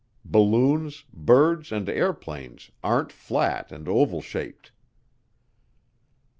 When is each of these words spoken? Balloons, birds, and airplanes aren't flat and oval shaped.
Balloons, 0.25 1.05
birds, 1.13 1.71
and 1.71 1.87
airplanes 1.87 2.71
aren't 2.83 3.11
flat 3.11 3.71
and 3.71 3.87
oval 3.87 4.19
shaped. 4.23 4.71